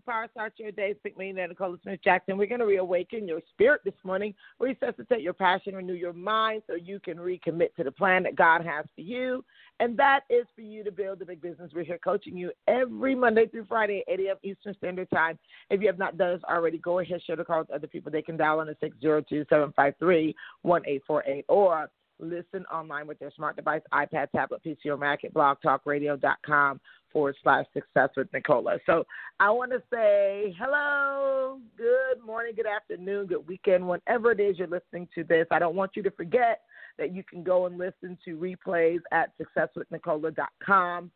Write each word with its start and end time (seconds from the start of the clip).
To 0.00 0.10
Power 0.10 0.28
Start 0.30 0.54
Your 0.56 0.72
Day. 0.72 0.94
Speak 0.98 1.18
me, 1.18 1.32
Nicola 1.32 1.76
Smith 1.82 2.00
Jackson. 2.02 2.36
We're 2.36 2.46
going 2.46 2.60
to 2.60 2.66
reawaken 2.66 3.28
your 3.28 3.40
spirit 3.50 3.82
this 3.84 3.94
morning, 4.04 4.34
resuscitate 4.58 5.20
your 5.20 5.32
passion, 5.32 5.74
renew 5.74 5.94
your 5.94 6.12
mind 6.12 6.62
so 6.66 6.74
you 6.74 7.00
can 7.00 7.18
recommit 7.18 7.74
to 7.76 7.84
the 7.84 7.90
plan 7.90 8.22
that 8.24 8.36
God 8.36 8.64
has 8.64 8.84
for 8.94 9.00
you. 9.00 9.44
And 9.78 9.96
that 9.98 10.20
is 10.30 10.46
for 10.54 10.62
you 10.62 10.84
to 10.84 10.92
build 10.92 11.22
a 11.22 11.26
big 11.26 11.40
business. 11.40 11.72
We're 11.74 11.84
here 11.84 11.98
coaching 12.02 12.36
you 12.36 12.52
every 12.68 13.14
Monday 13.14 13.46
through 13.46 13.66
Friday 13.66 14.02
at 14.08 14.20
8 14.20 14.26
a.m. 14.26 14.36
Eastern 14.42 14.74
Standard 14.74 15.10
Time. 15.10 15.38
If 15.70 15.80
you 15.80 15.86
have 15.86 15.98
not 15.98 16.16
done 16.16 16.34
this 16.34 16.44
already, 16.44 16.78
go 16.78 16.98
ahead, 16.98 17.22
share 17.22 17.36
the 17.36 17.44
call 17.44 17.60
with 17.60 17.70
other 17.70 17.86
people. 17.86 18.10
They 18.10 18.22
can 18.22 18.36
dial 18.36 18.60
on 18.60 18.66
the 18.66 18.76
602 18.80 19.46
753 19.48 20.34
1848 20.62 21.44
or 21.48 21.90
listen 22.18 22.64
online 22.66 23.06
with 23.06 23.18
their 23.18 23.30
smart 23.34 23.56
device, 23.56 23.80
iPad, 23.92 24.30
tablet, 24.30 24.62
PC, 24.64 24.86
or 24.86 24.96
Mac 24.96 25.24
at 25.24 25.32
blogtalkradio.com 25.32 26.80
forward 27.12 27.36
slash 27.42 27.66
success 27.72 28.10
with 28.16 28.32
Nicola. 28.32 28.78
So 28.86 29.04
I 29.38 29.50
want 29.50 29.72
to 29.72 29.82
say 29.92 30.54
hello, 30.58 31.58
good 31.76 32.24
morning, 32.24 32.54
good 32.54 32.66
afternoon, 32.66 33.26
good 33.26 33.46
weekend, 33.46 33.86
whenever 33.86 34.32
it 34.32 34.40
is 34.40 34.58
you're 34.58 34.68
listening 34.68 35.08
to 35.14 35.24
this. 35.24 35.46
I 35.50 35.58
don't 35.58 35.74
want 35.74 35.92
you 35.94 36.02
to 36.04 36.10
forget 36.10 36.62
that 36.98 37.14
you 37.14 37.22
can 37.22 37.42
go 37.42 37.66
and 37.66 37.78
listen 37.78 38.18
to 38.24 38.36
replays 38.36 39.00
at 39.12 39.32
successwithnicola.com. 39.38 41.10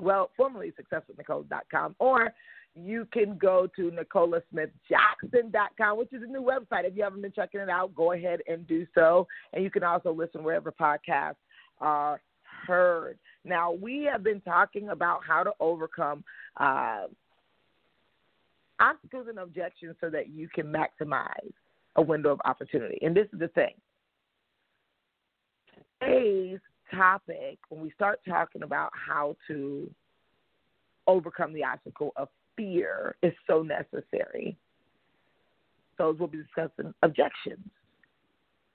Well, 0.00 0.30
formerly 0.36 0.72
successwithnicola.com, 0.72 1.96
or 1.98 2.32
you 2.74 3.06
can 3.12 3.38
go 3.38 3.66
to 3.76 3.90
nicolasmithjackson.com, 3.90 5.98
which 5.98 6.12
is 6.12 6.22
a 6.22 6.26
new 6.26 6.42
website. 6.42 6.84
If 6.84 6.96
you 6.96 7.02
haven't 7.02 7.22
been 7.22 7.32
checking 7.32 7.60
it 7.60 7.70
out, 7.70 7.94
go 7.94 8.12
ahead 8.12 8.40
and 8.46 8.66
do 8.66 8.86
so. 8.94 9.26
And 9.52 9.64
you 9.64 9.70
can 9.70 9.82
also 9.82 10.12
listen 10.12 10.44
wherever 10.44 10.70
podcasts 10.70 11.36
are 11.80 12.20
heard. 12.66 13.18
Now, 13.44 13.72
we 13.72 14.08
have 14.10 14.22
been 14.22 14.40
talking 14.40 14.88
about 14.90 15.20
how 15.26 15.42
to 15.42 15.52
overcome 15.60 16.24
uh, 16.58 17.04
obstacles 18.80 19.26
and 19.28 19.38
objections 19.38 19.96
so 20.00 20.10
that 20.10 20.28
you 20.28 20.48
can 20.48 20.66
maximize 20.66 21.52
a 21.96 22.02
window 22.02 22.30
of 22.30 22.40
opportunity. 22.44 22.98
And 23.02 23.16
this 23.16 23.26
is 23.32 23.38
the 23.38 23.48
thing. 23.48 23.74
Today's 26.00 26.58
topic, 26.94 27.58
when 27.68 27.80
we 27.80 27.90
start 27.92 28.20
talking 28.28 28.62
about 28.62 28.90
how 28.94 29.36
to 29.48 29.90
overcome 31.06 31.52
the 31.52 31.64
obstacle 31.64 32.12
of 32.16 32.28
fear, 32.56 33.16
is 33.22 33.32
so 33.46 33.62
necessary. 33.62 34.56
So 35.96 36.14
we'll 36.18 36.28
be 36.28 36.38
discussing 36.38 36.92
objections. 37.02 37.64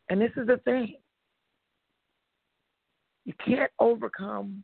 And 0.10 0.20
this 0.20 0.32
is 0.36 0.48
the 0.48 0.58
thing 0.58 0.96
can't 3.46 3.72
overcome 3.80 4.64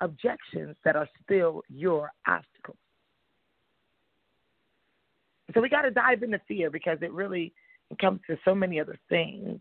objections 0.00 0.76
that 0.84 0.96
are 0.96 1.08
still 1.24 1.62
your 1.68 2.10
obstacles. 2.26 2.76
So 5.54 5.60
we 5.60 5.68
got 5.68 5.82
to 5.82 5.90
dive 5.90 6.22
into 6.22 6.40
fear 6.46 6.70
because 6.70 6.98
it 7.00 7.12
really 7.12 7.52
comes 8.00 8.20
to 8.28 8.38
so 8.44 8.54
many 8.54 8.80
other 8.80 8.98
things. 9.08 9.60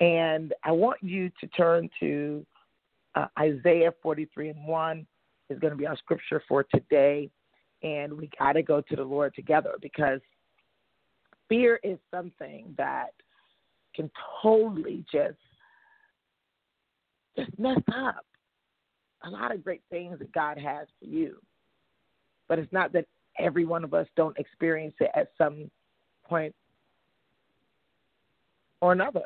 And 0.00 0.52
I 0.64 0.72
want 0.72 0.98
you 1.02 1.30
to 1.40 1.46
turn 1.48 1.88
to 2.00 2.46
uh, 3.14 3.26
Isaiah 3.38 3.92
43 4.02 4.50
and 4.50 4.66
1 4.66 5.06
is 5.48 5.58
going 5.58 5.72
to 5.72 5.76
be 5.76 5.86
our 5.86 5.96
scripture 5.96 6.42
for 6.48 6.64
today. 6.64 7.30
And 7.82 8.12
we 8.12 8.30
got 8.38 8.52
to 8.52 8.62
go 8.62 8.82
to 8.82 8.96
the 8.96 9.02
Lord 9.02 9.34
together 9.34 9.74
because 9.80 10.20
fear 11.48 11.80
is 11.82 11.98
something 12.10 12.74
that 12.76 13.12
can 13.94 14.10
totally 14.42 15.04
just 15.10 15.38
just 17.44 17.58
messed 17.58 17.88
up 17.94 18.24
a 19.24 19.30
lot 19.30 19.54
of 19.54 19.62
great 19.62 19.82
things 19.90 20.18
that 20.18 20.32
God 20.32 20.58
has 20.58 20.86
for 20.98 21.06
you. 21.06 21.36
But 22.48 22.58
it's 22.58 22.72
not 22.72 22.92
that 22.92 23.06
every 23.38 23.64
one 23.64 23.84
of 23.84 23.94
us 23.94 24.06
don't 24.16 24.36
experience 24.38 24.94
it 25.00 25.10
at 25.14 25.30
some 25.38 25.70
point 26.24 26.54
or 28.80 28.92
another. 28.92 29.24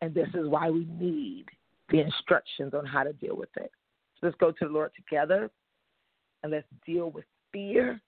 And 0.00 0.12
this 0.12 0.28
is 0.34 0.48
why 0.48 0.70
we 0.70 0.86
need 0.98 1.46
the 1.90 2.00
instructions 2.00 2.74
on 2.74 2.84
how 2.84 3.04
to 3.04 3.12
deal 3.12 3.36
with 3.36 3.50
it. 3.56 3.70
So 4.20 4.26
let's 4.26 4.36
go 4.38 4.50
to 4.50 4.66
the 4.66 4.72
Lord 4.72 4.90
together 4.96 5.50
and 6.42 6.52
let's 6.52 6.66
deal 6.84 7.10
with 7.10 7.24
fear 7.52 8.00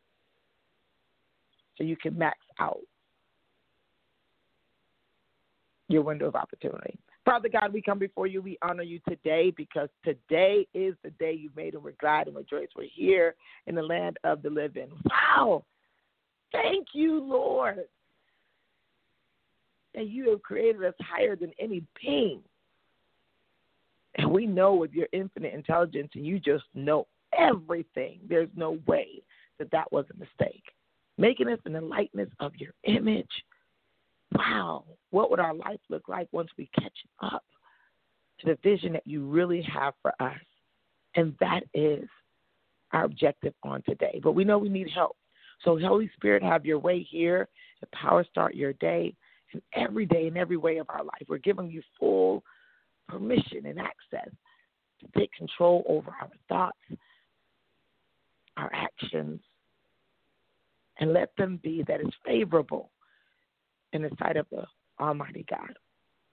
so 1.77 1.85
you 1.85 1.97
can 1.97 2.17
max 2.19 2.39
out 2.59 2.81
your 5.89 6.03
window 6.03 6.27
of 6.27 6.35
opportunity. 6.35 6.99
Father 7.25 7.49
God, 7.49 7.73
we 7.73 7.81
come 7.81 7.99
before 7.99 8.27
you. 8.27 8.43
We 8.43 8.59
honor 8.61 8.83
you 8.83 9.01
today 9.09 9.51
because 9.57 9.89
today 10.05 10.67
is 10.75 10.95
the 11.03 11.11
day 11.19 11.33
you 11.33 11.51
made, 11.57 11.75
and 11.75 11.83
we're 11.83 11.93
glad 12.01 12.27
and 12.27 12.37
rejoice. 12.37 12.69
We're 12.77 12.89
here 12.93 13.35
in 13.67 13.75
the 13.75 13.83
land 13.83 14.19
of 14.25 14.43
the 14.43 14.51
living. 14.51 14.91
Wow. 15.09 15.65
Thank 16.53 16.89
you, 16.93 17.21
Lord, 17.21 17.85
that 19.95 20.09
you 20.09 20.31
have 20.31 20.43
created 20.43 20.85
us 20.85 20.95
higher 21.01 21.35
than 21.35 21.53
any 21.59 21.83
being. 22.01 22.41
And 24.17 24.31
we 24.31 24.47
know 24.47 24.75
with 24.75 24.93
your 24.93 25.09
infinite 25.13 25.55
intelligence, 25.55 26.11
and 26.15 26.27
you 26.27 26.39
just 26.39 26.65
know 26.75 27.07
everything. 27.37 28.21
There's 28.29 28.51
no 28.55 28.79
way 28.87 29.23
that 29.59 29.71
that 29.73 29.91
was 29.91 30.05
a 30.13 30.19
mistake. 30.19 30.65
Making 31.17 31.49
us 31.49 31.59
in 31.65 31.73
the 31.73 31.81
likeness 31.81 32.29
of 32.39 32.55
your 32.57 32.73
image 32.85 33.31
wow, 34.35 34.85
what 35.11 35.31
would 35.31 35.41
our 35.41 35.55
life 35.55 35.81
look 35.89 36.09
like 36.09 36.29
once 36.33 36.51
we 36.59 36.69
catch 36.79 36.97
up 37.23 37.45
to 38.41 38.47
the 38.47 38.59
vision 38.63 38.93
that 38.93 39.07
you 39.07 39.27
really 39.27 39.63
have 39.63 39.95
for 40.03 40.13
us? 40.21 40.39
And 41.17 41.35
that 41.41 41.61
is 41.73 42.09
our 42.93 43.05
objective 43.05 43.55
on 43.63 43.83
today. 43.83 44.21
But 44.23 44.33
we 44.33 44.45
know 44.45 44.59
we 44.59 44.69
need 44.69 44.91
help. 44.91 45.17
So, 45.65 45.79
Holy 45.79 46.11
Spirit, 46.17 46.43
have 46.43 46.67
your 46.67 46.79
way 46.79 47.07
here 47.09 47.49
to 47.81 47.87
power 47.93 48.25
start 48.29 48.55
your 48.55 48.73
day 48.75 49.15
and 49.53 49.63
every 49.75 50.07
day 50.07 50.27
in 50.27 50.37
every 50.37 50.57
way 50.57 50.79
of 50.79 50.87
our 50.91 51.05
life. 51.05 51.23
We're 51.29 51.39
giving 51.39 51.71
you 51.71 51.83
full 51.99 52.43
permission 53.09 53.67
and 53.67 53.79
access 53.79 54.33
to 55.01 55.19
take 55.19 55.33
control 55.33 55.85
over 55.89 56.11
our 56.21 56.31
thoughts, 56.49 57.01
our 58.57 58.71
actions, 58.75 59.41
and 60.99 61.13
let 61.13 61.31
them 61.37 61.61
be 61.63 61.85
that 61.87 62.01
is 62.01 62.13
favorable 62.25 62.91
in 63.95 64.03
the 64.03 64.11
sight 64.19 64.37
of 64.37 64.47
the 64.51 64.65
Almighty 65.01 65.47
God. 65.49 65.73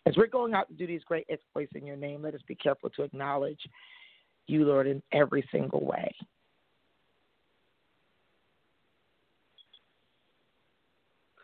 As 0.05 0.17
we're 0.17 0.27
going 0.27 0.53
out 0.53 0.67
to 0.67 0.73
do 0.73 0.87
these 0.87 1.03
great 1.03 1.27
exploits 1.29 1.71
in 1.75 1.85
your 1.85 1.95
name, 1.95 2.23
let 2.23 2.33
us 2.33 2.41
be 2.47 2.55
careful 2.55 2.89
to 2.91 3.03
acknowledge 3.03 3.59
you, 4.47 4.65
Lord, 4.65 4.87
in 4.87 5.01
every 5.11 5.47
single 5.51 5.85
way. 5.85 6.13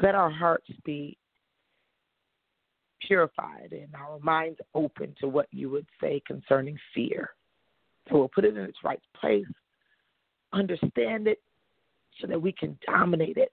Let 0.02 0.16
our 0.16 0.30
hearts 0.30 0.68
be 0.84 1.18
purified 3.06 3.72
and 3.72 3.94
our 3.96 4.20
minds 4.20 4.60
open 4.76 5.16
to 5.20 5.28
what 5.28 5.48
you 5.52 5.70
would 5.70 5.88
say 6.02 6.22
concerning 6.26 6.78
fear. 6.94 7.32
So 8.10 8.18
we'll 8.18 8.30
put 8.30 8.46
it 8.46 8.58
in 8.58 8.64
its 8.64 8.78
right 8.84 9.02
place, 9.20 9.46
understand 10.54 11.28
it, 11.28 11.42
so 12.20 12.28
that 12.28 12.42
we 12.42 12.52
can 12.52 12.78
dominate 12.86 13.38
it 13.38 13.52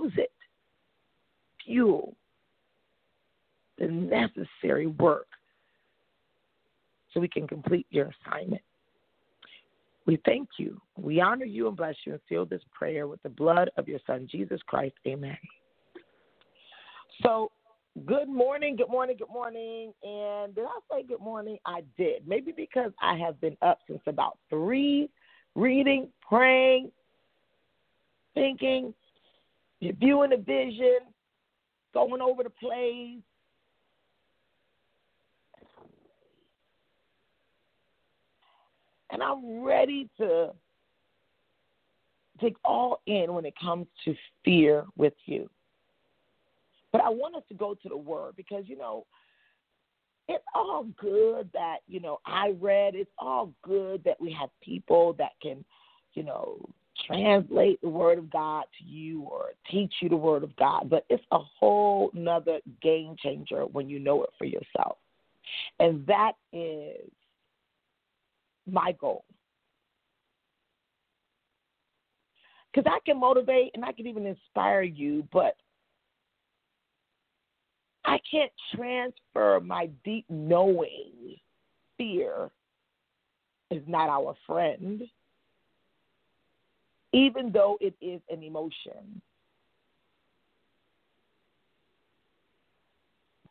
use 0.00 0.12
it, 0.16 0.32
fuel 1.64 2.14
the 3.78 3.86
necessary 3.86 4.86
work 4.86 5.26
so 7.12 7.20
we 7.20 7.28
can 7.28 7.48
complete 7.48 7.86
your 7.90 8.10
assignment. 8.26 8.62
We 10.06 10.18
thank 10.24 10.48
you. 10.58 10.80
We 10.96 11.20
honor 11.20 11.44
you 11.44 11.68
and 11.68 11.76
bless 11.76 11.94
you 12.04 12.12
and 12.12 12.20
seal 12.28 12.44
this 12.44 12.62
prayer 12.72 13.06
with 13.06 13.22
the 13.22 13.28
blood 13.28 13.70
of 13.76 13.88
your 13.88 14.00
Son, 14.06 14.28
Jesus 14.30 14.60
Christ. 14.66 14.94
Amen. 15.06 15.36
So, 17.22 17.50
good 18.06 18.28
morning, 18.28 18.76
good 18.76 18.90
morning, 18.90 19.16
good 19.18 19.32
morning. 19.32 19.92
And 20.02 20.54
did 20.54 20.64
I 20.64 20.78
say 20.90 21.02
good 21.06 21.20
morning? 21.20 21.58
I 21.66 21.82
did. 21.96 22.26
Maybe 22.26 22.52
because 22.52 22.92
I 23.00 23.16
have 23.18 23.40
been 23.40 23.56
up 23.62 23.78
since 23.88 24.00
about 24.06 24.38
three, 24.48 25.10
reading, 25.54 26.08
praying, 26.28 26.90
thinking, 28.34 28.94
you're 29.80 29.94
viewing 29.94 30.30
the 30.30 30.36
vision, 30.36 30.98
going 31.94 32.20
over 32.20 32.42
the 32.42 32.50
plays. 32.50 33.20
And 39.10 39.22
I'm 39.22 39.62
ready 39.62 40.08
to 40.18 40.50
dig 42.40 42.56
all 42.64 43.00
in 43.06 43.32
when 43.34 43.44
it 43.44 43.54
comes 43.60 43.86
to 44.04 44.14
fear 44.44 44.84
with 44.96 45.14
you. 45.26 45.50
But 46.92 47.02
I 47.02 47.08
want 47.08 47.36
us 47.36 47.42
to 47.48 47.54
go 47.54 47.74
to 47.74 47.88
the 47.88 47.96
word 47.96 48.34
because, 48.36 48.64
you 48.66 48.76
know, 48.76 49.06
it's 50.28 50.44
all 50.54 50.86
good 51.00 51.50
that, 51.54 51.78
you 51.88 52.00
know, 52.00 52.18
I 52.24 52.54
read, 52.60 52.94
it's 52.94 53.10
all 53.18 53.52
good 53.62 54.04
that 54.04 54.20
we 54.20 54.32
have 54.32 54.50
people 54.62 55.14
that 55.14 55.32
can, 55.42 55.64
you 56.14 56.22
know, 56.22 56.60
translate 57.06 57.80
the 57.80 57.88
word 57.88 58.18
of 58.18 58.30
God 58.30 58.64
to 58.78 58.84
you 58.84 59.22
or 59.22 59.50
teach 59.70 59.92
you 60.00 60.08
the 60.08 60.16
word 60.16 60.42
of 60.42 60.54
God, 60.56 60.88
but 60.90 61.04
it's 61.08 61.24
a 61.32 61.38
whole 61.38 62.10
nother 62.14 62.60
game 62.82 63.16
changer 63.22 63.62
when 63.66 63.88
you 63.88 63.98
know 63.98 64.22
it 64.22 64.30
for 64.38 64.44
yourself. 64.44 64.98
And 65.78 66.06
that 66.06 66.32
is 66.52 67.10
my 68.70 68.92
goal. 68.92 69.24
Because 72.72 72.90
I 72.90 73.00
can 73.04 73.18
motivate 73.18 73.72
and 73.74 73.84
I 73.84 73.92
can 73.92 74.06
even 74.06 74.26
inspire 74.26 74.82
you, 74.82 75.26
but 75.32 75.56
I 78.04 78.18
can't 78.30 78.52
transfer 78.74 79.60
my 79.60 79.88
deep 80.04 80.24
knowing. 80.28 81.36
Fear 81.98 82.50
is 83.70 83.82
not 83.86 84.08
our 84.08 84.34
friend, 84.46 85.02
even 87.12 87.50
though 87.52 87.76
it 87.80 87.94
is 88.00 88.20
an 88.30 88.42
emotion 88.42 89.20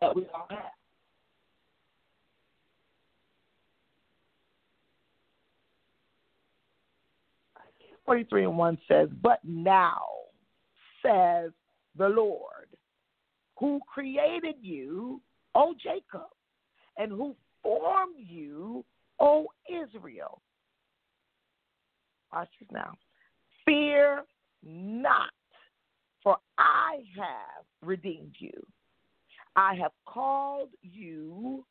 that 0.01 0.15
we 0.15 0.25
all 0.33 0.47
have. 0.49 0.71
43 8.05 8.45
and 8.45 8.57
1 8.57 8.77
says, 8.87 9.07
But 9.21 9.39
now, 9.43 10.01
says 11.05 11.51
the 11.95 12.09
Lord, 12.09 12.67
who 13.59 13.79
created 13.87 14.55
you, 14.61 15.21
O 15.53 15.75
Jacob, 15.79 16.29
and 16.97 17.11
who 17.11 17.35
formed 17.61 18.15
you, 18.17 18.83
O 19.19 19.45
Israel. 19.69 20.41
Watch 22.33 22.49
this 22.59 22.69
now. 22.71 22.93
Fear 23.69 24.23
not, 24.65 25.29
for 26.23 26.37
I 26.57 27.03
have 27.15 27.65
redeemed 27.83 28.33
you. 28.39 28.65
I 29.55 29.75
have 29.75 29.91
called 30.07 30.69
you 30.81 31.63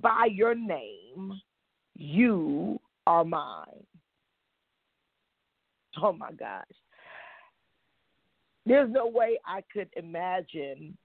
by 0.00 0.28
your 0.32 0.54
name. 0.54 1.38
You 1.96 2.80
are 3.06 3.26
mine. 3.26 3.84
Oh 6.02 6.14
my 6.14 6.32
gosh. 6.32 6.64
There's 8.64 8.90
no 8.90 9.06
way 9.06 9.38
I 9.44 9.62
could 9.70 9.90
imagine 9.96 10.96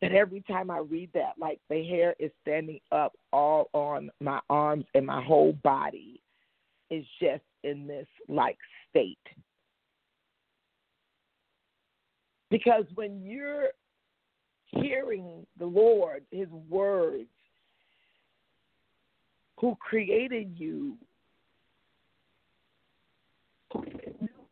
that 0.00 0.12
every 0.12 0.42
time 0.42 0.70
I 0.70 0.78
read 0.78 1.10
that, 1.14 1.32
like 1.36 1.58
the 1.68 1.82
hair 1.84 2.14
is 2.20 2.30
standing 2.42 2.78
up 2.92 3.14
all 3.32 3.70
on 3.72 4.08
my 4.20 4.38
arms 4.48 4.84
and 4.94 5.04
my 5.04 5.20
whole 5.20 5.54
body 5.64 6.20
is 6.90 7.04
just 7.20 7.42
in 7.64 7.86
this 7.86 8.06
like 8.28 8.58
state. 8.90 9.18
Because 12.50 12.84
when 12.94 13.22
you're 13.22 13.68
hearing 14.66 15.46
the 15.58 15.66
Lord, 15.66 16.24
His 16.30 16.48
words, 16.68 17.28
who 19.58 19.76
created 19.80 20.52
you 20.56 20.96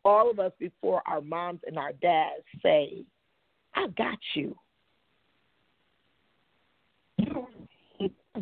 all 0.04 0.30
of 0.30 0.38
us 0.38 0.52
before 0.58 1.02
our 1.06 1.20
moms 1.20 1.60
and 1.66 1.78
our 1.78 1.92
dads 1.92 2.44
say, 2.62 3.04
I 3.74 3.88
got 3.96 4.18
you. 4.34 4.56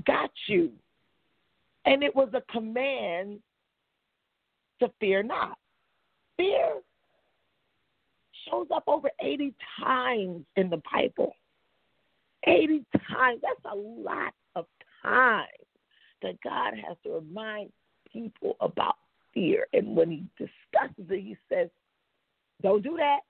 Got 0.06 0.30
you. 0.46 0.72
And 1.86 2.02
it 2.02 2.14
was 2.14 2.28
a 2.34 2.42
command 2.52 3.40
to 4.84 4.92
fear 5.00 5.22
not. 5.22 5.58
Fear 6.36 6.80
shows 8.48 8.66
up 8.74 8.84
over 8.86 9.10
80 9.20 9.54
times 9.82 10.44
in 10.56 10.70
the 10.70 10.80
Bible. 10.92 11.34
80 12.46 12.84
times. 13.10 13.40
That's 13.42 13.72
a 13.72 13.76
lot 13.76 14.34
of 14.54 14.66
time 15.02 15.46
that 16.22 16.36
God 16.42 16.74
has 16.86 16.96
to 17.04 17.12
remind 17.12 17.70
people 18.12 18.56
about 18.60 18.96
fear. 19.32 19.66
And 19.72 19.96
when 19.96 20.10
he 20.10 20.24
discusses 20.38 21.10
it, 21.10 21.20
he 21.20 21.36
says, 21.52 21.68
Don't 22.62 22.82
do 22.82 22.96
that. 22.96 23.20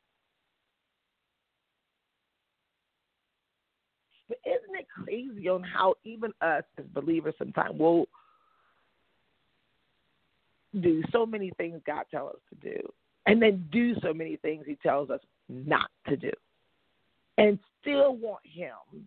But 4.29 4.39
isn't 4.47 4.77
it 4.79 4.87
crazy 5.05 5.49
on 5.49 5.63
how 5.63 5.95
even 6.05 6.33
us 6.41 6.65
as 6.79 6.85
believers 6.95 7.35
sometimes 7.39 7.79
will 7.79 8.07
do 10.81 11.03
so 11.13 11.25
many 11.27 11.51
things 11.57 11.81
God 11.87 12.05
tells 12.11 12.35
us 12.35 12.41
to 12.51 12.71
do, 12.71 12.81
and 13.27 13.41
then 13.41 13.69
do 13.71 13.95
so 14.03 14.13
many 14.13 14.37
things 14.37 14.65
He 14.67 14.77
tells 14.77 15.11
us 15.11 15.21
not 15.49 15.91
to 16.09 16.17
do, 16.17 16.33
and 17.39 17.59
still 17.81 18.17
want 18.17 18.43
Him 18.45 19.07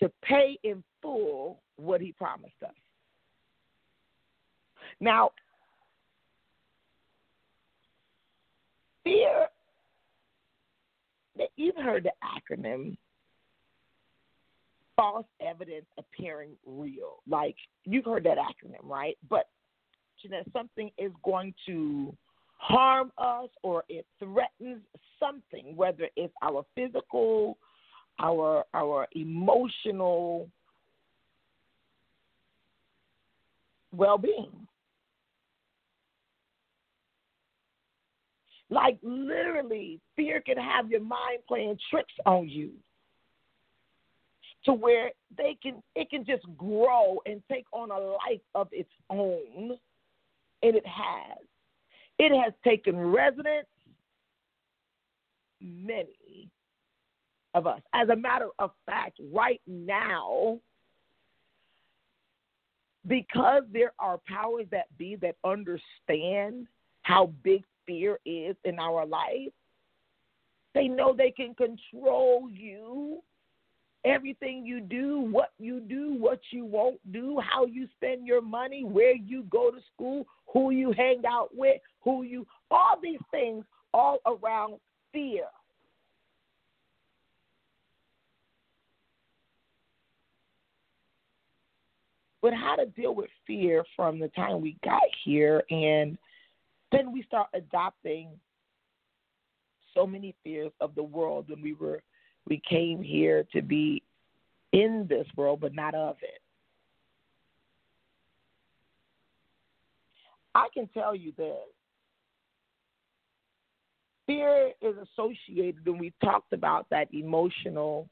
to 0.00 0.10
pay 0.22 0.58
in 0.62 0.82
full 1.02 1.60
what 1.76 2.00
He 2.00 2.12
promised 2.12 2.62
us. 2.64 2.74
Now, 5.00 5.30
fear 9.04 9.46
that 11.36 11.48
you've 11.56 11.76
heard 11.76 12.04
the 12.04 12.12
acronym 12.22 12.96
false 14.96 15.26
evidence 15.40 15.86
appearing 15.96 16.50
real. 16.66 17.22
Like 17.28 17.54
you've 17.84 18.04
heard 18.04 18.24
that 18.24 18.38
acronym, 18.38 18.82
right? 18.82 19.16
But 19.30 19.48
know, 20.30 20.42
something 20.52 20.90
is 20.98 21.12
going 21.24 21.54
to 21.66 22.14
harm 22.56 23.12
us 23.18 23.48
or 23.62 23.84
it 23.88 24.04
threatens 24.18 24.82
something, 25.18 25.76
whether 25.76 26.08
it's 26.16 26.34
our 26.42 26.64
physical, 26.74 27.56
our 28.20 28.64
our 28.74 29.06
emotional 29.12 30.48
well 33.92 34.18
being. 34.18 34.66
Like 38.70 38.98
literally, 39.02 40.00
fear 40.14 40.42
can 40.42 40.58
have 40.58 40.90
your 40.90 41.00
mind 41.00 41.38
playing 41.46 41.78
tricks 41.90 42.12
on 42.26 42.48
you 42.48 42.72
to 44.64 44.72
where 44.72 45.10
they 45.36 45.56
can 45.62 45.82
it 45.94 46.10
can 46.10 46.24
just 46.24 46.44
grow 46.56 47.18
and 47.24 47.42
take 47.50 47.64
on 47.72 47.90
a 47.90 47.98
life 47.98 48.42
of 48.54 48.68
its 48.72 48.90
own. 49.08 49.78
And 50.62 50.74
it 50.74 50.86
has. 50.86 51.38
It 52.18 52.32
has 52.36 52.52
taken 52.64 52.98
residence 52.98 53.66
many 55.60 56.48
of 57.54 57.66
us. 57.66 57.80
As 57.94 58.08
a 58.08 58.16
matter 58.16 58.48
of 58.58 58.70
fact, 58.86 59.20
right 59.32 59.60
now, 59.66 60.58
because 63.06 63.62
there 63.72 63.92
are 63.98 64.20
powers 64.26 64.66
that 64.70 64.86
be 64.98 65.16
that 65.16 65.36
understand 65.44 66.66
how 67.02 67.32
big 67.42 67.64
fear 67.86 68.18
is 68.26 68.54
in 68.64 68.78
our 68.78 69.06
life. 69.06 69.52
They 70.74 70.88
know 70.88 71.14
they 71.14 71.30
can 71.30 71.54
control 71.54 72.48
you, 72.50 73.22
everything 74.08 74.64
you 74.66 74.80
do, 74.80 75.20
what 75.20 75.52
you 75.58 75.80
do, 75.80 76.14
what 76.18 76.40
you 76.50 76.64
won't 76.64 77.00
do, 77.12 77.40
how 77.40 77.66
you 77.66 77.88
spend 77.96 78.26
your 78.26 78.40
money, 78.40 78.84
where 78.84 79.14
you 79.14 79.44
go 79.44 79.70
to 79.70 79.78
school, 79.94 80.26
who 80.52 80.70
you 80.70 80.92
hang 80.92 81.22
out 81.28 81.50
with, 81.54 81.80
who 82.02 82.22
you, 82.22 82.46
all 82.70 82.98
these 83.02 83.20
things 83.30 83.64
all 83.92 84.18
around 84.26 84.78
fear. 85.12 85.44
But 92.40 92.54
how 92.54 92.76
to 92.76 92.86
deal 92.86 93.14
with 93.14 93.30
fear 93.46 93.84
from 93.96 94.20
the 94.20 94.28
time 94.28 94.60
we 94.60 94.76
got 94.84 95.02
here 95.24 95.64
and 95.70 96.16
then 96.92 97.12
we 97.12 97.22
start 97.24 97.48
adopting 97.52 98.28
so 99.92 100.06
many 100.06 100.34
fears 100.44 100.70
of 100.80 100.94
the 100.94 101.02
world 101.02 101.46
when 101.48 101.60
we 101.60 101.74
were 101.74 102.00
we 102.48 102.60
came 102.68 103.02
here 103.02 103.44
to 103.52 103.62
be 103.62 104.02
in 104.72 105.06
this 105.08 105.26
world 105.36 105.60
but 105.60 105.74
not 105.74 105.94
of 105.94 106.16
it. 106.22 106.40
I 110.54 110.68
can 110.74 110.88
tell 110.88 111.14
you 111.14 111.32
this. 111.36 111.54
Fear 114.26 114.72
is 114.82 114.94
associated, 114.96 115.86
and 115.86 116.00
we 116.00 116.12
talked 116.22 116.52
about 116.52 116.86
that 116.90 117.08
emotional 117.14 118.08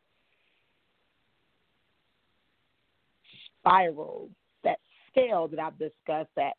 spiral, 3.59 4.31
that 4.65 4.79
scale 5.11 5.49
that 5.49 5.59
I've 5.59 5.79
discussed 5.79 6.31
that 6.37 6.53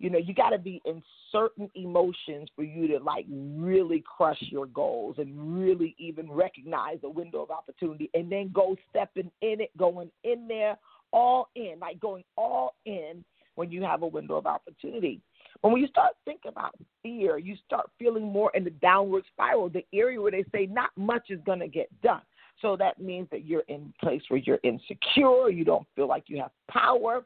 you 0.00 0.08
know 0.08 0.18
you 0.18 0.34
got 0.34 0.50
to 0.50 0.58
be 0.58 0.80
in 0.86 1.02
certain 1.30 1.70
emotions 1.76 2.48
for 2.56 2.64
you 2.64 2.88
to 2.88 2.98
like 2.98 3.26
really 3.30 4.02
crush 4.04 4.38
your 4.40 4.66
goals 4.66 5.16
and 5.18 5.62
really 5.62 5.94
even 5.98 6.30
recognize 6.32 6.96
the 7.02 7.08
window 7.08 7.42
of 7.42 7.50
opportunity 7.50 8.10
and 8.14 8.32
then 8.32 8.50
go 8.52 8.74
stepping 8.88 9.30
in 9.42 9.60
it 9.60 9.70
going 9.76 10.10
in 10.24 10.48
there 10.48 10.76
all 11.12 11.48
in 11.54 11.74
like 11.80 12.00
going 12.00 12.24
all 12.36 12.74
in 12.86 13.22
when 13.54 13.70
you 13.70 13.82
have 13.82 14.02
a 14.02 14.06
window 14.06 14.36
of 14.36 14.46
opportunity. 14.46 15.20
But 15.60 15.70
when 15.72 15.82
you 15.82 15.88
start 15.88 16.12
thinking 16.24 16.50
about 16.50 16.74
fear 17.02 17.36
you 17.36 17.54
start 17.66 17.90
feeling 17.98 18.24
more 18.24 18.50
in 18.54 18.64
the 18.64 18.70
downward 18.70 19.24
spiral 19.32 19.68
the 19.68 19.84
area 19.92 20.20
where 20.20 20.32
they 20.32 20.44
say 20.50 20.66
not 20.66 20.90
much 20.96 21.30
is 21.30 21.40
going 21.44 21.60
to 21.60 21.68
get 21.68 21.88
done. 22.00 22.22
So 22.62 22.76
that 22.76 23.00
means 23.00 23.28
that 23.30 23.44
you're 23.44 23.64
in 23.68 23.92
place 24.00 24.22
where 24.28 24.40
you're 24.40 24.60
insecure 24.62 25.50
you 25.50 25.64
don't 25.64 25.86
feel 25.94 26.08
like 26.08 26.24
you 26.26 26.38
have 26.38 26.50
power 26.70 27.22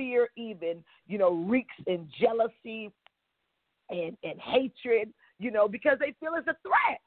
fear 0.00 0.28
even, 0.36 0.82
you 1.06 1.18
know, 1.18 1.32
reeks 1.32 1.74
in 1.86 2.08
jealousy 2.18 2.90
and, 3.90 4.16
and 4.24 4.40
hatred, 4.40 5.12
you 5.38 5.50
know, 5.50 5.68
because 5.68 5.98
they 6.00 6.14
feel 6.18 6.32
it's 6.36 6.48
a 6.48 6.56
threat. 6.62 7.00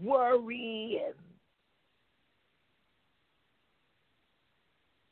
Worry 0.00 1.00
and 1.04 1.14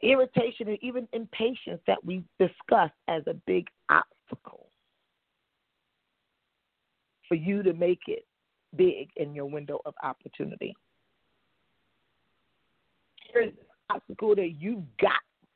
irritation 0.02 0.68
and 0.68 0.78
even 0.82 1.08
impatience 1.12 1.80
that 1.86 2.04
we 2.04 2.22
discussed 2.38 2.92
as 3.08 3.22
a 3.26 3.34
big 3.46 3.66
obstacle 3.88 4.68
for 7.26 7.34
you 7.34 7.62
to 7.62 7.72
make 7.72 8.00
it 8.06 8.24
big 8.76 9.08
in 9.16 9.34
your 9.34 9.46
window 9.46 9.80
of 9.86 9.94
opportunity. 10.04 10.76
Here's 13.32 13.52
obstacle 13.90 14.34
that 14.34 14.54
you 14.58 14.84
got 15.00 15.12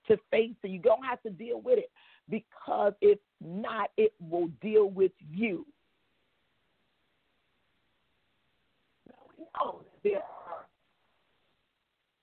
to 0.09 0.17
face 0.31 0.55
and 0.63 0.73
you 0.73 0.79
don't 0.79 1.05
have 1.05 1.23
to 1.23 1.31
deal 1.31 1.61
with 1.61 1.79
it 1.79 1.91
because 2.31 2.93
if 3.01 3.19
not, 3.41 3.91
it 3.97 4.13
will 4.21 4.49
deal 4.61 4.91
with 4.91 5.13
you. 5.31 5.67
know 9.59 9.81
there 10.05 10.17
are 10.17 10.67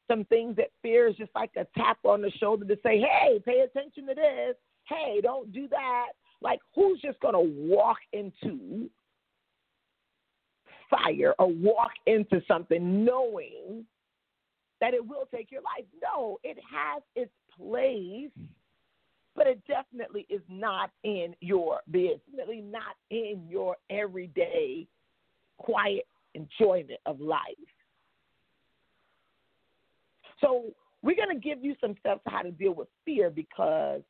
some 0.07 0.25
things 0.25 0.55
that 0.55 0.67
fear 0.81 1.07
is 1.07 1.15
just 1.15 1.31
like 1.35 1.51
a 1.57 1.65
tap 1.77 1.97
on 2.03 2.21
the 2.21 2.31
shoulder 2.31 2.65
to 2.65 2.77
say, 2.83 2.99
hey, 2.99 3.39
pay 3.43 3.61
attention 3.61 4.07
to 4.07 4.13
this. 4.13 4.55
Hey, 4.87 5.19
don't 5.21 5.51
do 5.51 5.67
that. 5.69 6.09
Like, 6.41 6.59
who's 6.75 7.01
just 7.01 7.19
going 7.21 7.33
to 7.33 7.73
walk 7.73 7.97
into 8.13 8.89
fire 10.89 11.33
or 11.39 11.47
walk 11.47 11.91
into 12.05 12.41
something 12.47 13.03
knowing 13.03 13.83
that 14.81 14.93
it 14.93 15.05
will 15.05 15.27
take 15.33 15.51
your 15.51 15.61
life. 15.61 15.85
No, 16.01 16.37
it 16.43 16.57
has 16.71 17.01
its 17.15 17.31
place, 17.57 18.31
but 19.35 19.47
it 19.47 19.61
definitely 19.67 20.25
is 20.29 20.41
not 20.49 20.91
in 21.03 21.35
your 21.41 21.79
business, 21.91 22.19
definitely 22.31 22.61
not 22.61 22.95
in 23.09 23.45
your 23.49 23.77
everyday 23.89 24.87
quiet 25.57 26.05
enjoyment 26.33 26.99
of 27.05 27.19
life. 27.19 27.41
So, 30.41 30.65
we're 31.01 31.15
going 31.15 31.29
to 31.29 31.41
give 31.41 31.63
you 31.63 31.75
some 31.79 31.95
steps 31.99 32.21
how 32.27 32.41
to 32.41 32.51
deal 32.51 32.73
with 32.73 32.87
fear 33.05 33.29
because 33.29 34.01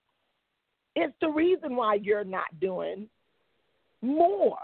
it's 0.96 1.14
the 1.20 1.28
reason 1.28 1.76
why 1.76 1.96
you're 1.96 2.24
not 2.24 2.58
doing 2.62 3.10
more 4.02 4.58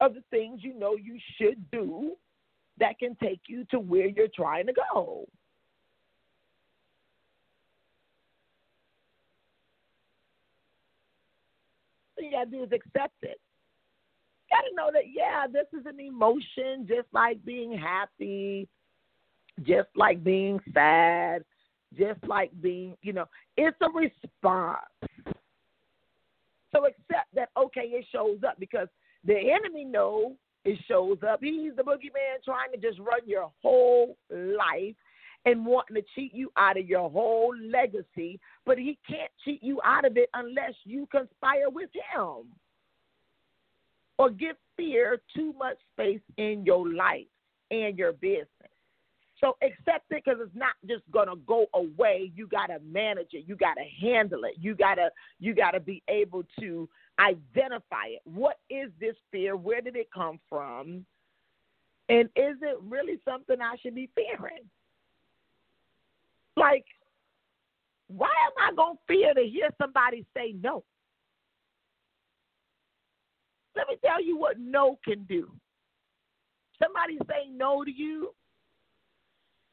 of 0.00 0.14
the 0.14 0.22
things 0.30 0.60
you 0.62 0.78
know 0.78 0.96
you 0.96 1.18
should 1.38 1.70
do 1.70 2.12
that 2.78 2.98
can 2.98 3.16
take 3.22 3.40
you 3.46 3.64
to 3.70 3.78
where 3.78 4.08
you're 4.08 4.28
trying 4.34 4.66
to 4.66 4.72
go. 4.72 5.26
All 12.16 12.24
you 12.24 12.30
gotta 12.30 12.50
do 12.50 12.62
is 12.62 12.72
accept 12.72 13.14
it. 13.22 13.40
You 14.50 14.56
gotta 14.56 14.74
know 14.74 14.90
that 14.92 15.04
yeah, 15.12 15.46
this 15.46 15.66
is 15.78 15.86
an 15.86 16.00
emotion, 16.00 16.86
just 16.86 17.08
like 17.12 17.44
being 17.44 17.76
happy, 17.76 18.68
just 19.62 19.88
like 19.96 20.22
being 20.24 20.60
sad, 20.72 21.44
just 21.96 22.22
like 22.26 22.50
being, 22.60 22.96
you 23.02 23.12
know, 23.12 23.26
it's 23.56 23.76
a 23.80 23.88
response. 23.90 24.78
So 26.72 26.86
accept 26.86 27.32
that 27.34 27.50
okay, 27.56 27.82
it 27.82 28.04
shows 28.10 28.38
up 28.46 28.58
because 28.58 28.88
the 29.24 29.36
enemy 29.36 29.84
knows 29.84 30.32
it 30.64 30.78
shows 30.88 31.18
up. 31.28 31.40
He's 31.42 31.76
the 31.76 31.82
boogeyman 31.82 32.42
trying 32.44 32.72
to 32.72 32.78
just 32.78 32.98
run 32.98 33.20
your 33.26 33.50
whole 33.62 34.16
life 34.30 34.94
and 35.44 35.66
wanting 35.66 35.96
to 35.96 36.02
cheat 36.14 36.34
you 36.34 36.50
out 36.56 36.78
of 36.78 36.86
your 36.86 37.10
whole 37.10 37.54
legacy, 37.70 38.40
but 38.64 38.78
he 38.78 38.98
can't 39.06 39.30
cheat 39.44 39.62
you 39.62 39.80
out 39.84 40.06
of 40.06 40.16
it 40.16 40.30
unless 40.34 40.72
you 40.84 41.06
conspire 41.10 41.68
with 41.70 41.90
him 41.92 42.46
or 44.18 44.30
give 44.30 44.56
fear 44.76 45.20
too 45.34 45.52
much 45.58 45.76
space 45.92 46.20
in 46.38 46.64
your 46.64 46.90
life 46.92 47.26
and 47.70 47.98
your 47.98 48.12
business. 48.12 48.48
So 49.40 49.56
accept 49.62 50.06
it 50.10 50.22
because 50.24 50.38
it's 50.40 50.54
not 50.54 50.74
just 50.88 51.02
gonna 51.10 51.36
go 51.46 51.66
away. 51.74 52.32
You 52.34 52.46
gotta 52.46 52.78
manage 52.90 53.34
it. 53.34 53.44
You 53.46 53.56
gotta 53.56 53.84
handle 54.00 54.44
it. 54.44 54.54
You 54.58 54.74
gotta 54.74 55.10
you 55.40 55.54
gotta 55.54 55.80
be 55.80 56.02
able 56.08 56.44
to 56.60 56.88
identify 57.18 58.06
it. 58.08 58.20
What 58.24 58.58
is 58.70 58.90
this 59.00 59.16
fear? 59.30 59.56
Where 59.56 59.80
did 59.80 59.96
it 59.96 60.08
come 60.12 60.40
from? 60.48 61.04
And 62.08 62.28
is 62.36 62.56
it 62.60 62.78
really 62.82 63.18
something 63.24 63.60
I 63.60 63.76
should 63.80 63.94
be 63.94 64.10
fearing? 64.14 64.64
Like, 66.56 66.84
why 68.08 68.28
am 68.28 68.72
I 68.72 68.74
going 68.74 68.96
to 68.96 69.00
fear 69.08 69.34
to 69.34 69.42
hear 69.42 69.70
somebody 69.80 70.26
say 70.36 70.54
no? 70.60 70.84
Let 73.76 73.88
me 73.88 73.96
tell 74.04 74.22
you 74.22 74.36
what 74.36 74.58
no 74.58 74.98
can 75.04 75.24
do. 75.24 75.50
Somebody 76.82 77.18
saying 77.28 77.56
no 77.56 77.84
to 77.84 77.90
you, 77.90 78.34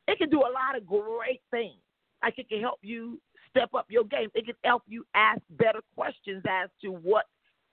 it 0.07 0.17
can 0.17 0.29
do 0.29 0.39
a 0.39 0.51
lot 0.51 0.77
of 0.77 0.85
great 0.85 1.41
things. 1.51 1.77
Like 2.23 2.37
it 2.37 2.49
can 2.49 2.61
help 2.61 2.79
you 2.81 3.19
step 3.51 3.69
up 3.73 3.85
your 3.89 4.05
game. 4.05 4.29
It 4.33 4.45
can 4.45 4.55
help 4.63 4.83
you 4.87 5.05
ask 5.13 5.41
better 5.51 5.79
questions 5.95 6.43
as 6.49 6.69
to 6.81 6.89
what 6.89 7.25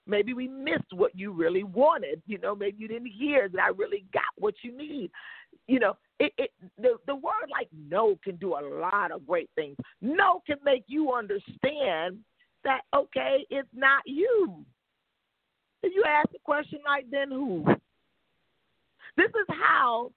maybe 0.07 0.35
we 0.35 0.49
missed 0.49 0.93
what 0.93 1.17
you 1.17 1.33
really 1.33 1.65
wanted. 1.65 2.23
You 2.27 2.39
know, 2.39 2.55
maybe 2.55 2.77
you 2.79 2.89
didn't 2.89 3.13
hear 3.13 3.49
that 3.49 3.61
I 3.61 3.69
really 3.69 4.05
got 4.13 4.23
what 4.37 4.55
you 4.63 4.77
need. 4.77 5.11
You 5.67 5.81
know, 5.81 5.97
it, 6.19 6.33
it 6.39 6.51
the 6.77 6.97
the 7.07 7.15
word 7.15 7.49
like 7.51 7.69
no 7.89 8.19
can 8.23 8.37
do 8.37 8.55
a 8.55 8.63
lot 8.63 9.13
of 9.13 9.27
great 9.27 9.51
things. 9.55 9.77
No 10.01 10.43
can 10.47 10.57
make 10.65 10.85
you 10.87 11.13
understand 11.13 12.19
that 12.65 12.81
okay, 12.95 13.47
it's 13.51 13.69
not 13.75 14.03
you. 14.07 14.65
If 15.83 15.93
you 15.95 16.05
ask 16.07 16.29
a 16.35 16.41
question 16.45 16.81
like 16.85 17.07
then 17.11 17.31
who? 17.31 17.65
This 19.17 19.29
is 19.31 19.47
how 19.49 20.13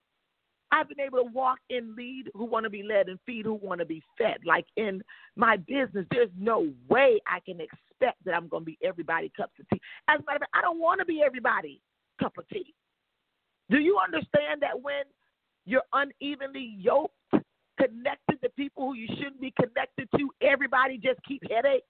I've 0.71 0.87
been 0.87 0.99
able 0.99 1.17
to 1.19 1.29
walk 1.31 1.59
and 1.69 1.95
lead 1.95 2.29
who 2.33 2.45
want 2.45 2.63
to 2.63 2.69
be 2.69 2.83
led 2.83 3.09
and 3.09 3.19
feed 3.25 3.45
who 3.45 3.55
want 3.55 3.79
to 3.79 3.85
be 3.85 4.01
fed. 4.17 4.37
Like 4.45 4.65
in 4.77 5.01
my 5.35 5.57
business, 5.57 6.05
there's 6.11 6.29
no 6.37 6.71
way 6.87 7.19
I 7.27 7.39
can 7.41 7.59
expect 7.59 8.23
that 8.25 8.33
I'm 8.33 8.47
going 8.47 8.61
to 8.61 8.65
be 8.65 8.77
everybody 8.83 9.31
cups 9.35 9.53
of 9.59 9.67
tea. 9.69 9.81
As 10.07 10.19
a 10.19 10.23
matter 10.23 10.37
of 10.37 10.41
fact, 10.41 10.55
I 10.55 10.61
don't 10.61 10.79
want 10.79 10.99
to 10.99 11.05
be 11.05 11.21
everybody 11.25 11.81
cup 12.21 12.37
of 12.37 12.47
tea. 12.49 12.73
Do 13.69 13.79
you 13.79 13.99
understand 14.03 14.61
that 14.61 14.81
when 14.81 15.03
you're 15.65 15.83
unevenly 15.93 16.75
yoked, 16.77 17.15
connected 17.77 18.41
to 18.43 18.49
people 18.55 18.87
who 18.87 18.93
you 18.93 19.07
shouldn't 19.17 19.41
be 19.41 19.53
connected 19.59 20.07
to, 20.17 20.29
everybody 20.41 20.97
just 20.97 21.19
keep 21.27 21.41
headaches? 21.49 21.85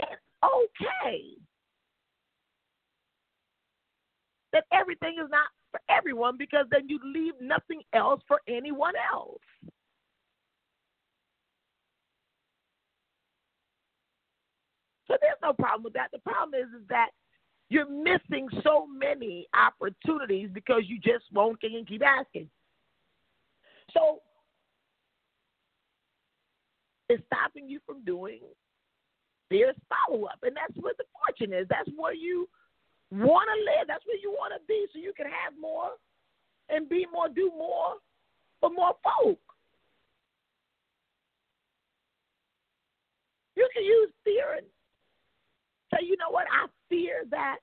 It's 0.00 0.20
okay 0.44 1.42
that 4.52 4.64
everything 4.72 5.16
is 5.22 5.30
not 5.30 5.46
for 5.70 5.80
everyone 5.88 6.36
because 6.36 6.66
then 6.70 6.88
you 6.88 6.98
leave 7.02 7.34
nothing 7.40 7.82
else 7.94 8.20
for 8.28 8.40
anyone 8.48 8.94
else. 9.12 9.40
So 15.08 15.16
there's 15.20 15.38
no 15.42 15.52
problem 15.52 15.82
with 15.82 15.92
that. 15.94 16.08
The 16.12 16.18
problem 16.20 16.54
is, 16.54 16.68
is 16.80 16.86
that 16.88 17.10
you're 17.68 17.88
missing 17.88 18.48
so 18.62 18.86
many 18.86 19.46
opportunities 19.54 20.50
because 20.52 20.82
you 20.86 20.98
just 20.98 21.24
won't 21.32 21.58
and 21.62 21.86
keep 21.86 22.02
asking. 22.02 22.48
So 23.92 24.20
it's 27.08 27.22
stopping 27.26 27.68
you 27.68 27.80
from 27.86 28.04
doing 28.04 28.40
there's 29.52 29.76
follow 29.92 30.24
up. 30.24 30.38
And 30.42 30.56
that's 30.56 30.74
what 30.80 30.96
the 30.96 31.04
fortune 31.12 31.54
is. 31.54 31.66
That's 31.68 31.88
where 31.94 32.14
you 32.14 32.48
want 33.12 33.48
to 33.52 33.58
live. 33.64 33.88
That's 33.88 34.04
where 34.06 34.18
you 34.20 34.30
want 34.30 34.52
to 34.54 34.60
be 34.66 34.86
so 34.92 34.98
you 34.98 35.12
can 35.16 35.26
have 35.26 35.52
more 35.60 35.90
and 36.68 36.88
be 36.88 37.06
more, 37.12 37.28
do 37.28 37.50
more 37.56 37.96
for 38.60 38.70
more 38.70 38.94
folk. 39.02 39.38
You 43.54 43.68
can 43.74 43.84
use 43.84 44.10
fear 44.24 44.56
and 44.56 44.66
say, 45.92 46.06
you 46.06 46.16
know 46.16 46.30
what, 46.30 46.46
I 46.50 46.66
fear 46.88 47.24
that 47.30 47.58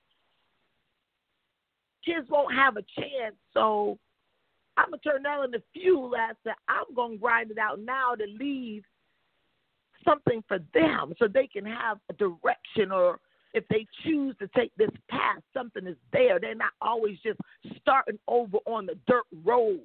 kids 2.04 2.28
won't 2.30 2.54
have 2.54 2.76
a 2.76 2.84
chance, 2.96 3.34
so 3.52 3.98
I'm 4.76 4.86
gonna 4.90 4.98
turn 4.98 5.22
that 5.24 5.44
into 5.44 5.62
fuel 5.72 6.14
as 6.16 6.36
to 6.44 6.54
I'm 6.68 6.94
gonna 6.94 7.16
grind 7.16 7.50
it 7.50 7.58
out 7.58 7.80
now 7.80 8.14
to 8.14 8.24
leave 8.38 8.84
something 10.04 10.42
for 10.48 10.58
them 10.72 11.12
so 11.18 11.28
they 11.28 11.46
can 11.46 11.66
have 11.66 11.98
a 12.08 12.14
direction 12.14 12.90
or 12.90 13.18
if 13.52 13.66
they 13.68 13.86
choose 14.04 14.36
to 14.38 14.48
take 14.56 14.72
this 14.76 14.90
path, 15.08 15.42
something 15.52 15.86
is 15.86 15.96
there. 16.12 16.38
They're 16.38 16.54
not 16.54 16.72
always 16.80 17.18
just 17.24 17.38
starting 17.80 18.18
over 18.28 18.58
on 18.66 18.86
the 18.86 18.96
dirt 19.06 19.24
road. 19.44 19.80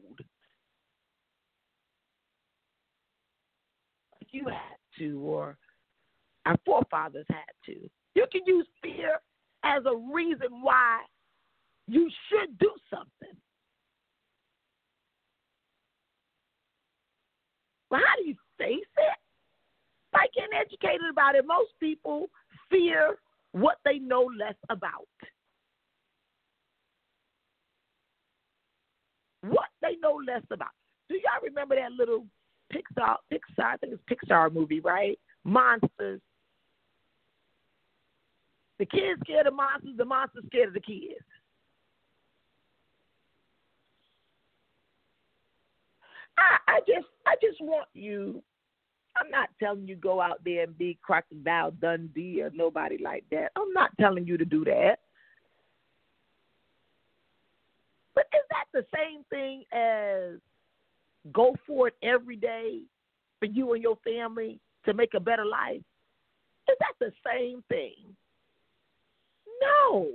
You 4.32 4.46
had 4.46 5.00
to, 5.00 5.20
or 5.22 5.58
our 6.46 6.58
forefathers 6.66 7.26
had 7.30 7.54
to. 7.68 7.90
You 8.16 8.26
can 8.32 8.42
use 8.46 8.68
fear 8.82 9.20
as 9.64 9.84
a 9.86 9.96
reason 10.14 10.62
why 10.62 11.02
you 11.88 12.10
should 12.30 12.58
do 12.60 12.72
something. 12.90 13.36
But 17.90 18.00
how 18.00 18.16
do 18.22 18.28
you 18.28 18.36
face 18.58 18.70
it? 18.98 19.18
By 20.12 20.26
getting 20.34 20.58
educated 20.60 21.10
about 21.10 21.36
it. 21.36 21.46
Most 21.46 21.72
people 21.80 22.28
fear 22.70 23.18
what 23.56 23.78
they 23.86 24.00
know 24.00 24.30
less 24.38 24.56
about. 24.70 25.08
What 29.42 29.70
they 29.82 29.96
know 30.02 30.20
less 30.28 30.42
about. 30.52 30.72
Do 31.08 31.16
y'all 31.16 31.42
remember 31.42 31.76
that 31.76 31.94
little 31.94 32.26
Pixar, 32.74 33.16
Pixar, 33.32 33.64
I 33.64 33.78
think 33.78 33.94
it's 33.94 34.04
Pixar 34.12 34.54
movie, 34.54 34.82
right? 34.82 35.18
Monsters. 35.46 36.20
The 38.78 38.86
kids 38.86 39.22
scared 39.24 39.48
of 39.48 39.54
monsters, 39.54 39.96
the 39.96 40.04
monsters 40.04 40.44
scared 40.48 40.70
of 40.70 40.74
the 40.74 40.82
kids. 40.82 41.24
I, 46.38 46.58
I 46.68 46.80
just 46.80 47.08
I 47.26 47.36
just 47.42 47.62
want 47.62 47.88
you 47.94 48.44
I'm 49.18 49.32
not 49.32 49.50
telling 49.60 49.88
you 49.88 49.96
go 49.96 50.22
out 50.22 50.42
there 50.44 50.64
and 50.64 50.78
be 50.78 50.98
crocodile 51.02 51.72
Dundee 51.72 52.42
or 52.42 52.52
nobody 52.54 52.98
like 52.98 53.24
that. 53.32 53.52
I'm 53.56 53.72
not 53.74 53.92
telling 54.00 54.28
you 54.28 54.38
to 54.38 54.46
do 54.46 54.66
that. 54.66 54.98
But 58.14 58.26
is 58.34 58.42
that 58.50 58.66
the 58.74 58.86
same 58.96 59.24
thing 59.30 59.64
as 59.72 60.40
go 61.32 61.56
for 61.66 61.88
it 61.90 61.96
every 62.04 62.36
day 62.36 62.82
for 63.40 63.46
you 63.46 63.74
and 63.74 63.84
your 63.84 63.98
family 64.04 64.60
to 64.86 64.94
make 64.94 65.14
a 65.14 65.20
better 65.20 65.46
life? 65.46 65.82
Is 66.70 66.78
that 66.80 66.94
the 67.00 67.12
same 67.26 67.64
thing? 67.70 68.16
No. 69.62 70.10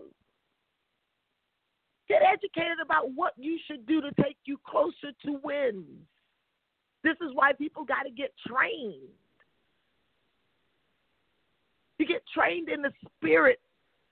Get 2.08 2.22
educated 2.22 2.78
about 2.82 3.12
what 3.14 3.34
you 3.36 3.58
should 3.66 3.86
do 3.86 4.00
to 4.00 4.10
take 4.22 4.36
you 4.44 4.58
closer 4.66 5.12
to 5.24 5.40
wins. 5.44 5.86
This 7.02 7.16
is 7.22 7.30
why 7.34 7.52
people 7.52 7.84
got 7.84 8.02
to 8.02 8.10
get 8.10 8.32
trained. 8.46 9.08
You 11.98 12.06
get 12.06 12.22
trained 12.34 12.68
in 12.68 12.82
the 12.82 12.92
spirit, 13.04 13.60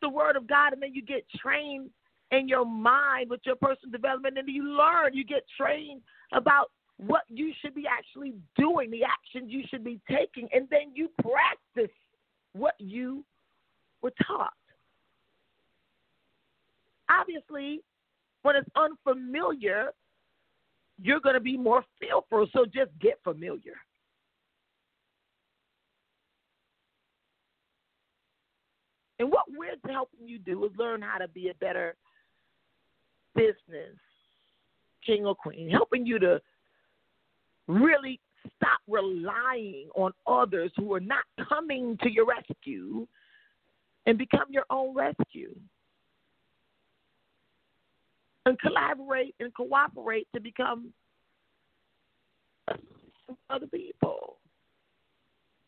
the 0.02 0.08
word 0.08 0.36
of 0.36 0.46
God, 0.46 0.72
and 0.72 0.82
then 0.82 0.94
you 0.94 1.02
get 1.02 1.24
trained 1.36 1.90
in 2.30 2.48
your 2.48 2.66
mind 2.66 3.30
with 3.30 3.40
your 3.44 3.56
personal 3.56 3.90
development, 3.90 4.38
and 4.38 4.48
you 4.48 4.64
learn. 4.64 5.14
You 5.14 5.24
get 5.24 5.44
trained 5.56 6.02
about 6.32 6.70
what 6.98 7.22
you 7.28 7.52
should 7.60 7.74
be 7.74 7.84
actually 7.86 8.34
doing, 8.56 8.90
the 8.90 9.04
actions 9.04 9.50
you 9.50 9.62
should 9.68 9.84
be 9.84 10.00
taking, 10.10 10.48
and 10.52 10.68
then 10.70 10.92
you 10.94 11.08
practice 11.22 11.94
what 12.52 12.74
you 12.78 13.24
were 14.02 14.12
taught. 14.26 14.52
Obviously, 17.10 17.80
when 18.42 18.56
it's 18.56 18.68
unfamiliar, 18.76 19.92
you're 21.00 21.20
going 21.20 21.34
to 21.34 21.40
be 21.40 21.56
more 21.56 21.84
fearful. 22.00 22.48
So 22.52 22.64
just 22.64 22.90
get 23.00 23.18
familiar. 23.22 23.74
And 29.18 29.30
what 29.30 29.44
we're 29.48 29.92
helping 29.92 30.28
you 30.28 30.38
do 30.38 30.64
is 30.64 30.70
learn 30.76 31.02
how 31.02 31.18
to 31.18 31.28
be 31.28 31.48
a 31.48 31.54
better 31.54 31.96
business 33.34 33.96
king 35.04 35.24
or 35.24 35.34
queen, 35.34 35.68
helping 35.70 36.06
you 36.06 36.18
to 36.18 36.40
really 37.66 38.20
stop 38.56 38.80
relying 38.86 39.88
on 39.94 40.12
others 40.26 40.70
who 40.76 40.92
are 40.94 41.00
not 41.00 41.24
coming 41.48 41.96
to 42.02 42.10
your 42.10 42.26
rescue 42.26 43.06
and 44.06 44.16
become 44.16 44.46
your 44.50 44.64
own 44.70 44.94
rescue 44.94 45.54
and 48.48 48.58
collaborate 48.58 49.34
and 49.40 49.52
cooperate 49.54 50.26
to 50.34 50.40
become 50.40 50.88
other 53.50 53.66
people. 53.66 54.36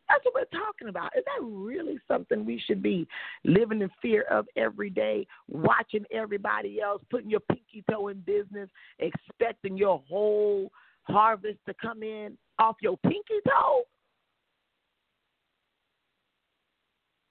That's 0.08 0.24
what 0.24 0.34
we're 0.34 0.58
talking 0.58 0.88
about. 0.88 1.12
Is 1.16 1.22
that 1.26 1.44
really 1.46 1.98
something 2.08 2.44
we 2.44 2.60
should 2.66 2.82
be 2.82 3.06
living 3.44 3.82
in 3.82 3.90
fear 4.02 4.22
of 4.30 4.46
every 4.56 4.90
day, 4.90 5.26
watching 5.48 6.04
everybody 6.10 6.80
else, 6.80 7.02
putting 7.10 7.30
your 7.30 7.40
pinky 7.40 7.84
toe 7.88 8.08
in 8.08 8.20
business, 8.20 8.68
expecting 8.98 9.76
your 9.76 10.02
whole 10.08 10.72
harvest 11.02 11.58
to 11.66 11.74
come 11.80 12.02
in 12.02 12.36
off 12.58 12.76
your 12.80 12.96
pinky 13.04 13.40
toe? 13.46 13.82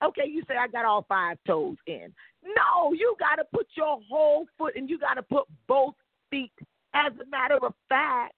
Okay, 0.03 0.27
you 0.27 0.43
say 0.47 0.55
I 0.55 0.67
got 0.67 0.85
all 0.85 1.05
five 1.09 1.37
toes 1.45 1.75
in. 1.85 2.13
No, 2.43 2.93
you 2.93 3.15
got 3.19 3.35
to 3.35 3.43
put 3.53 3.67
your 3.75 3.99
whole 4.09 4.45
foot 4.57 4.75
and 4.75 4.89
you 4.89 4.97
got 4.97 5.15
to 5.15 5.23
put 5.23 5.45
both 5.67 5.95
feet. 6.31 6.53
As 6.93 7.11
a 7.21 7.29
matter 7.29 7.57
of 7.63 7.73
fact, 7.89 8.33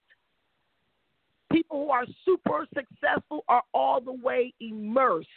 people 1.52 1.84
who 1.84 1.90
are 1.90 2.06
super 2.24 2.66
successful 2.74 3.44
are 3.48 3.62
all 3.72 4.00
the 4.00 4.12
way 4.12 4.52
immersed. 4.60 5.28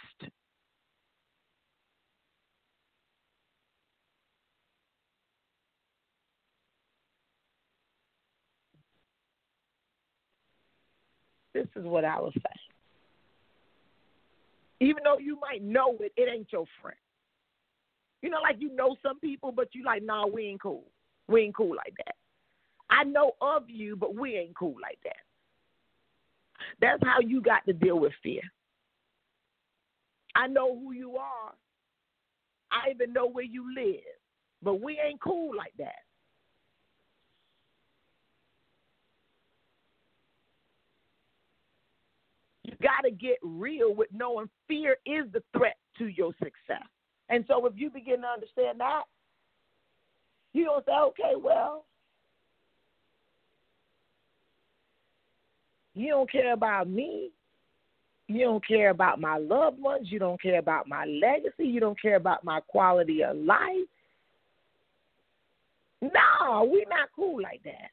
This 11.54 11.68
is 11.78 11.86
what 11.86 12.04
I 12.04 12.20
was 12.20 12.34
saying. 12.34 12.75
Even 14.80 15.04
though 15.04 15.18
you 15.18 15.40
might 15.40 15.64
know 15.64 15.96
it, 16.00 16.12
it 16.18 16.30
ain't 16.32 16.52
your 16.52 16.66
friend. 16.82 16.98
You 18.22 18.30
know, 18.30 18.40
like 18.42 18.58
you 18.60 18.76
know 18.76 18.96
some 19.04 19.20
people, 19.20 19.52
but 19.52 19.70
you 19.74 19.84
like, 19.84 20.04
nah, 20.04 20.26
we 20.26 20.48
ain't 20.48 20.62
cool. 20.62 20.84
We 21.28 21.42
ain't 21.42 21.56
cool 21.56 21.76
like 21.76 21.94
that. 22.06 22.16
I 22.90 23.04
know 23.04 23.34
of 23.42 23.64
you, 23.68 23.96
but 23.96 24.16
we 24.16 24.36
ain't 24.38 24.56
cool 24.56 24.76
like 24.82 25.00
that. 25.04 25.16
That's 26.82 27.04
how 27.04 27.20
you 27.20 27.42
got 27.42 27.66
to 27.66 27.74
deal 27.74 28.00
with 28.00 28.14
fear. 28.22 28.42
I 30.36 30.48
know 30.48 30.78
who 30.78 30.92
you 30.92 31.18
are. 31.18 31.54
I 32.72 32.92
even 32.92 33.14
know 33.14 33.28
where 33.28 33.46
you 33.46 33.74
live, 33.74 34.02
but 34.62 34.82
we 34.82 35.00
ain't 35.00 35.22
cool 35.22 35.56
like 35.56 35.74
that. 35.78 36.05
Got 42.82 43.02
to 43.04 43.12
get 43.12 43.38
real 43.42 43.94
with 43.94 44.10
knowing 44.12 44.50
fear 44.68 44.98
is 45.06 45.26
the 45.34 45.44
threat 45.56 45.78
to 45.98 46.08
your 46.08 46.34
success. 46.40 46.88
And 47.30 47.44
so 47.48 47.66
if 47.66 47.74
you 47.76 47.90
begin 47.90 48.22
to 48.22 48.28
understand 48.28 48.80
that, 48.80 49.04
you 50.54 50.66
don't 50.66 50.86
say, 50.86 50.92
okay, 50.92 51.34
well, 51.42 51.86
you 55.94 56.10
don't 56.10 56.32
care 56.32 56.54
about 56.54 56.90
me. 56.90 57.32
You 58.28 58.46
don't 58.46 58.66
care 58.66 58.90
about 58.90 59.20
my 59.20 59.38
loved 59.38 59.80
ones. 59.80 60.08
You 60.10 60.20
don't 60.20 60.42
care 60.42 60.60
about 60.60 60.88
my 60.88 61.06
legacy. 61.06 61.66
You 61.66 61.80
don't 61.80 62.00
care 62.02 62.16
about 62.16 62.44
my 62.44 62.60
quality 62.62 63.24
of 63.24 63.36
life. 63.36 63.88
No, 66.02 66.70
we're 66.70 66.90
not 66.90 67.10
cool 67.16 67.42
like 67.42 67.62
that. 67.64 67.92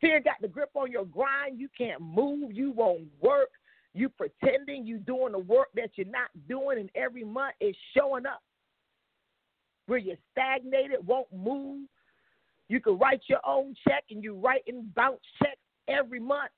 Fear 0.00 0.20
got 0.20 0.34
the 0.40 0.48
grip 0.48 0.70
on 0.74 0.90
your 0.90 1.06
grind. 1.06 1.58
You 1.58 1.68
can't 1.76 2.00
move. 2.00 2.52
You 2.52 2.70
won't 2.70 3.06
work. 3.20 3.48
You 3.94 4.10
pretending 4.10 4.86
you 4.86 4.98
doing 4.98 5.32
the 5.32 5.38
work 5.38 5.68
that 5.74 5.90
you're 5.94 6.06
not 6.06 6.28
doing, 6.48 6.78
and 6.78 6.90
every 6.94 7.24
month 7.24 7.54
it's 7.60 7.78
showing 7.96 8.26
up. 8.26 8.42
Where 9.86 9.98
you're 9.98 10.16
stagnated, 10.32 11.06
won't 11.06 11.32
move. 11.32 11.88
You 12.68 12.80
can 12.80 12.98
write 12.98 13.22
your 13.28 13.40
own 13.46 13.74
check, 13.88 14.04
and 14.10 14.22
you 14.22 14.34
write 14.34 14.64
and 14.66 14.94
bounce 14.94 15.20
checks 15.38 15.60
every 15.88 16.20
month. 16.20 16.50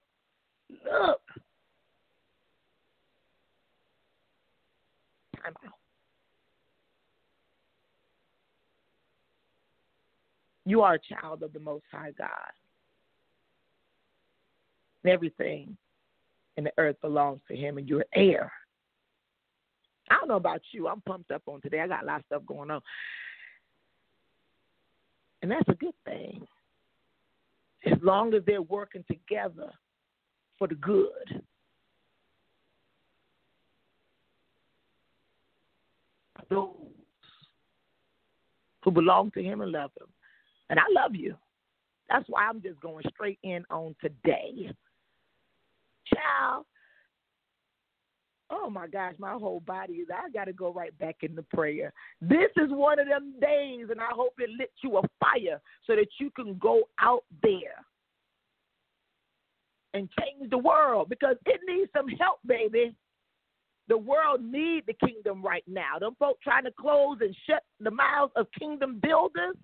Look, 0.71 1.21
time 5.37 5.55
out. 5.65 5.73
You 10.65 10.83
are 10.83 10.95
a 10.95 10.99
child 10.99 11.43
of 11.43 11.53
the 11.53 11.61
Most 11.61 11.85
High 11.91 12.13
God. 12.19 12.29
Everything 15.09 15.77
and 16.57 16.67
the 16.67 16.73
earth 16.79 16.97
belongs 17.01 17.41
to 17.49 17.57
him, 17.57 17.79
and 17.79 17.89
you're 17.89 18.05
heir. 18.15 18.53
I 20.11 20.17
don't 20.17 20.29
know 20.29 20.37
about 20.37 20.61
you. 20.73 20.89
I'm 20.89 21.01
pumped 21.03 21.31
up 21.31 21.43
on 21.47 21.61
today. 21.61 21.81
I 21.81 21.87
got 21.87 22.03
a 22.03 22.07
lot 22.07 22.21
of 22.21 22.27
stuff 22.27 22.43
going 22.47 22.71
on. 22.71 22.81
And 25.43 25.51
that's 25.51 25.69
a 25.69 25.75
good 25.75 25.95
thing. 26.05 26.47
As 27.87 27.99
long 28.03 28.35
as 28.35 28.43
they're 28.45 28.63
working 28.63 29.05
together 29.09 29.71
for 30.59 30.67
the 30.67 30.75
good. 30.75 31.43
Those 36.51 36.71
who 38.83 38.91
belong 38.91 39.31
to 39.33 39.43
Him 39.43 39.61
and 39.61 39.71
love 39.71 39.91
Him. 40.01 40.09
And 40.71 40.81
I 40.81 40.85
love 40.91 41.15
you. 41.15 41.37
That's 42.09 42.25
why 42.29 42.49
I'm 42.49 42.63
just 42.63 42.81
going 42.81 43.05
straight 43.15 43.39
in 43.43 43.65
on 43.71 43.95
today. 44.01 44.73
Child. 46.15 46.65
Oh 48.51 48.71
my 48.71 48.87
gosh, 48.87 49.15
my 49.19 49.33
whole 49.33 49.61
body 49.61 49.95
is. 49.95 50.09
I 50.13 50.31
got 50.31 50.47
to 50.47 50.55
go 50.55 50.73
right 50.73 50.97
back 50.99 51.17
into 51.21 51.43
prayer. 51.43 51.93
This 52.23 52.51
is 52.57 52.71
one 52.71 52.99
of 52.99 53.07
them 53.07 53.35
days, 53.41 53.87
and 53.91 54.01
I 54.01 54.09
hope 54.11 54.35
it 54.39 54.49
lit 54.59 54.73
you 54.83 54.97
a 54.97 55.03
fire 55.21 55.61
so 55.87 55.95
that 55.95 56.09
you 56.19 56.31
can 56.31 56.57
go 56.59 56.85
out 56.99 57.25
there 57.43 57.85
and 59.93 60.09
change 60.19 60.51
the 60.51 60.59
world 60.59 61.09
because 61.11 61.37
it 61.45 61.61
needs 61.67 61.91
some 61.95 62.09
help, 62.09 62.39
baby. 62.47 62.95
The 63.89 63.99
world 63.99 64.43
need 64.43 64.85
the 64.87 64.95
kingdom 65.07 65.43
right 65.43 65.65
now. 65.67 65.99
Them 65.99 66.15
folk 66.19 66.39
trying 66.43 66.65
to 66.65 66.73
close 66.79 67.19
and 67.21 67.35
shut 67.49 67.63
the 67.81 67.91
mouths 67.91 68.33
of 68.37 68.47
kingdom 68.59 68.99
builders. 69.03 69.57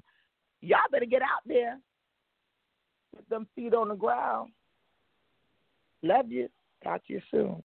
Y'all 0.60 0.78
better 0.90 1.04
get 1.04 1.22
out 1.22 1.42
there. 1.46 1.78
Put 3.14 3.28
them 3.28 3.46
feet 3.54 3.74
on 3.74 3.88
the 3.88 3.94
ground. 3.94 4.50
Love 6.04 6.30
you. 6.30 6.48
Talk 6.84 7.06
to 7.06 7.14
you 7.14 7.20
soon. 7.30 7.52